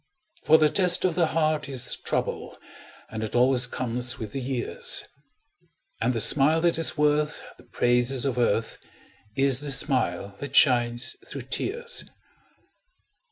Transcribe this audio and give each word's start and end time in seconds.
For 0.45 0.57
the 0.57 0.71
test 0.71 1.05
of 1.05 1.13
the 1.13 1.27
heart 1.27 1.69
is 1.69 1.95
trouble, 1.95 2.57
And 3.11 3.23
it 3.23 3.35
always 3.35 3.67
comes 3.67 4.17
with 4.17 4.31
the 4.31 4.41
years, 4.41 5.03
And 6.01 6.11
the 6.13 6.19
smile 6.19 6.59
that 6.61 6.79
is 6.79 6.97
worth 6.97 7.39
the 7.59 7.65
praises 7.65 8.25
of 8.25 8.39
earth 8.39 8.79
Is 9.35 9.59
the 9.59 9.71
smile 9.71 10.35
that 10.39 10.55
shines 10.55 11.15
through 11.27 11.43
tears. 11.43 12.03